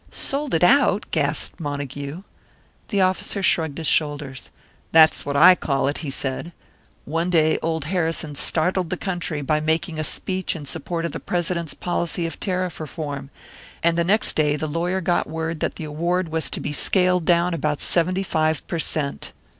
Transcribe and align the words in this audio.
"Sold 0.09 0.55
it 0.55 0.63
out!" 0.63 1.05
gasped 1.11 1.59
Montague. 1.59 2.23
The 2.87 3.01
officer 3.01 3.43
shrugged 3.43 3.77
his 3.77 3.85
shoulders. 3.85 4.49
"That's 4.91 5.27
what 5.27 5.37
I 5.37 5.53
call 5.53 5.87
it," 5.87 5.99
he 5.99 6.09
said. 6.09 6.53
"One 7.05 7.29
day 7.29 7.59
old 7.61 7.85
Harrison 7.85 8.33
startled 8.33 8.89
the 8.89 8.97
country 8.97 9.43
by 9.43 9.59
making 9.59 9.99
a 9.99 10.03
speech 10.03 10.55
in 10.55 10.65
support 10.65 11.05
of 11.05 11.11
the 11.11 11.19
President's 11.19 11.75
policy 11.75 12.25
of 12.25 12.39
tariff 12.39 12.79
reform; 12.79 13.29
and 13.83 13.95
the 13.95 14.03
next 14.03 14.35
day 14.35 14.55
the 14.55 14.65
lawyer 14.65 15.01
got 15.01 15.29
word 15.29 15.59
that 15.59 15.75
the 15.75 15.83
award 15.83 16.29
was 16.29 16.49
to 16.49 16.59
be 16.59 16.71
scaled 16.73 17.25
down 17.25 17.53
about 17.53 17.79
seventy 17.79 18.23
five 18.23 18.65
per 18.65 18.79
cent!" 18.79 19.33